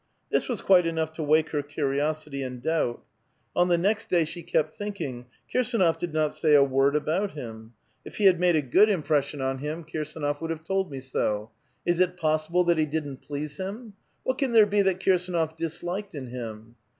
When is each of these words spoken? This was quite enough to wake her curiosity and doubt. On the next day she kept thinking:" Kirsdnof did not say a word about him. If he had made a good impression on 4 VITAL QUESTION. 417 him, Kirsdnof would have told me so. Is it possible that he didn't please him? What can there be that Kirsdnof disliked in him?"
This 0.31 0.49
was 0.49 0.61
quite 0.63 0.87
enough 0.87 1.11
to 1.13 1.21
wake 1.21 1.51
her 1.51 1.61
curiosity 1.61 2.41
and 2.41 2.59
doubt. 2.59 3.03
On 3.55 3.67
the 3.67 3.77
next 3.77 4.09
day 4.09 4.25
she 4.25 4.41
kept 4.41 4.75
thinking:" 4.75 5.27
Kirsdnof 5.53 5.99
did 5.99 6.11
not 6.11 6.33
say 6.33 6.55
a 6.55 6.63
word 6.63 6.95
about 6.95 7.33
him. 7.33 7.73
If 8.03 8.15
he 8.15 8.25
had 8.25 8.39
made 8.39 8.55
a 8.55 8.63
good 8.63 8.89
impression 8.89 9.41
on 9.41 9.59
4 9.59 9.61
VITAL 9.61 9.83
QUESTION. 9.83 10.21
417 10.23 10.25
him, 10.25 10.25
Kirsdnof 10.25 10.41
would 10.41 10.49
have 10.49 10.67
told 10.67 10.91
me 10.91 10.99
so. 11.01 11.51
Is 11.85 11.99
it 11.99 12.17
possible 12.17 12.63
that 12.63 12.79
he 12.79 12.87
didn't 12.87 13.17
please 13.21 13.57
him? 13.57 13.93
What 14.23 14.39
can 14.39 14.53
there 14.53 14.65
be 14.65 14.81
that 14.81 14.99
Kirsdnof 14.99 15.55
disliked 15.55 16.15
in 16.15 16.25
him?" 16.31 16.77